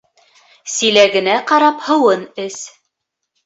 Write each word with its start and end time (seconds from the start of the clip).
Силәгенә 0.75 1.37
ҡарап 1.53 1.87
һыуын 1.91 2.27
эс. 2.49 2.61